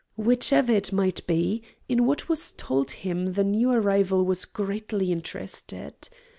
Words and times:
Whichever 0.17 0.71
it 0.71 0.91
might 0.91 1.27
be, 1.27 1.61
in 1.87 2.07
what 2.07 2.27
was 2.27 2.53
told 2.53 2.89
him 2.89 3.33
the 3.33 3.43
new 3.43 3.69
arrival 3.69 4.25
was 4.25 4.45
greatly 4.45 5.11
interested. 5.11 5.93